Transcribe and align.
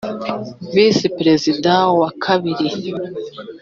visi 0.73 1.05
perizida 1.17 1.73
wa 1.99 2.09
kabiri 2.23 2.67